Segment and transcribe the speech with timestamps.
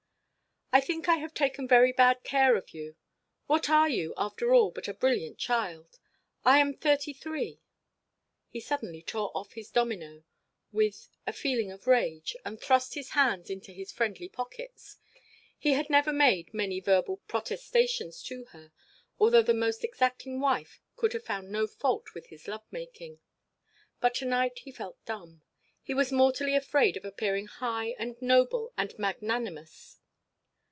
[0.73, 2.95] "I think I have taken very bad care of you.
[3.45, 5.99] What are you, after all, but a brilliant child?
[6.45, 7.59] I am thirty three"
[8.53, 10.23] He suddenly tore off his domino
[10.71, 14.95] with, a feeling of rage, and thrust his hands into his friendly pockets.
[15.59, 18.71] He had never made many verbal protestations to her,
[19.19, 23.19] although the most exacting wife could have found no fault with his love making.
[23.99, 25.41] But to night he felt dumb;
[25.83, 29.97] he was mortally afraid of appearing high and noble and magnanimous.